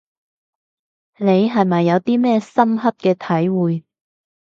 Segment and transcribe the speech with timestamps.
[1.19, 3.85] 你係咪有啲咩深刻嘅體會